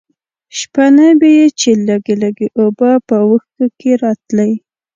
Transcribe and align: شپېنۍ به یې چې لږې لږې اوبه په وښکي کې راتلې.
شپېنۍ 0.57 1.11
به 1.19 1.27
یې 1.37 1.45
چې 1.59 1.69
لږې 1.87 2.15
لږې 2.23 2.47
اوبه 2.61 2.91
په 3.07 3.17
وښکي 3.29 3.67
کې 3.79 3.91
راتلې. 4.03 4.51